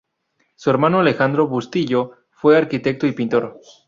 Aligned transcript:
Su 0.55 0.71
hermano 0.71 0.99
Alejandro 1.01 1.47
Bustillo 1.47 2.23
fue 2.31 2.57
arquitecto 2.57 3.05
y 3.05 3.11
pintor. 3.11 3.59